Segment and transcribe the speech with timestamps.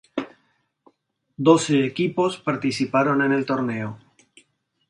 [1.47, 3.99] Doce equipos participaron en el torneo.